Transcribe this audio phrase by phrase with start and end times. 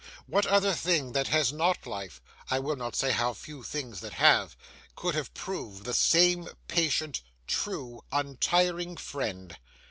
[0.25, 2.19] what other thing that has not life
[2.49, 4.57] (I will not say how few things that have)
[4.95, 9.55] could have proved the same patient, true, untiring friend?